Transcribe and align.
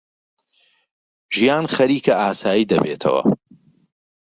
ژیان 1.35 1.65
خەریکە 1.75 2.13
ئاسایی 2.21 2.69
دەبێتەوە. 2.71 3.21